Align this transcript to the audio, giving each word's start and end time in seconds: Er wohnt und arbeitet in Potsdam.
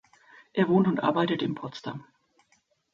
Er 0.53 0.67
wohnt 0.67 0.87
und 0.87 1.03
arbeitet 1.03 1.43
in 1.43 1.53
Potsdam. 1.53 2.03